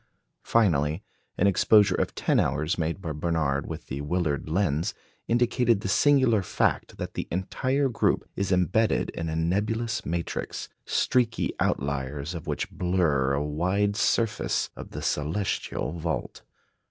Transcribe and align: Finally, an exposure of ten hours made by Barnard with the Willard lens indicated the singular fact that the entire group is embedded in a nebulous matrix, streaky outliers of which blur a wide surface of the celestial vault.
Finally, 0.41 1.03
an 1.37 1.45
exposure 1.45 1.93
of 1.93 2.15
ten 2.15 2.39
hours 2.39 2.75
made 2.75 2.99
by 3.03 3.11
Barnard 3.11 3.67
with 3.67 3.85
the 3.85 4.01
Willard 4.01 4.49
lens 4.49 4.95
indicated 5.27 5.81
the 5.81 5.87
singular 5.87 6.41
fact 6.41 6.97
that 6.97 7.13
the 7.13 7.27
entire 7.29 7.87
group 7.87 8.27
is 8.35 8.51
embedded 8.51 9.11
in 9.11 9.29
a 9.29 9.35
nebulous 9.35 10.03
matrix, 10.03 10.69
streaky 10.87 11.53
outliers 11.59 12.33
of 12.33 12.47
which 12.47 12.71
blur 12.71 13.33
a 13.33 13.43
wide 13.43 13.95
surface 13.95 14.71
of 14.75 14.89
the 14.89 15.03
celestial 15.03 15.91
vault. 15.91 16.41